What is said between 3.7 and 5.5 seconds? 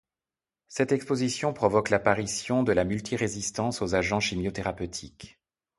aux agents chimiothérapeutiques.